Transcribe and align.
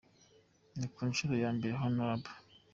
Ni 0.77 0.87
ku 0.93 1.01
nshuro 1.09 1.33
ya 1.43 1.49
mbere 1.57 1.73
Hon. 1.79 1.97